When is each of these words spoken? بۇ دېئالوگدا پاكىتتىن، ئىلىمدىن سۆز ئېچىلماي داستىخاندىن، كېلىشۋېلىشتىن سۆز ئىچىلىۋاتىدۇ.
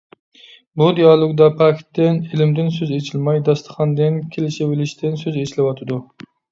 بۇ 0.81 0.87
دېئالوگدا 0.99 1.49
پاكىتتىن، 1.59 2.19
ئىلىمدىن 2.31 2.73
سۆز 2.79 2.97
ئېچىلماي 2.97 3.45
داستىخاندىن، 3.51 4.21
كېلىشۋېلىشتىن 4.35 5.25
سۆز 5.27 5.41
ئىچىلىۋاتىدۇ. 5.45 6.07